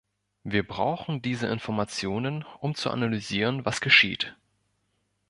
[0.43, 4.35] Wir brauchen diese Informationen, um zu analysieren, was geschieht.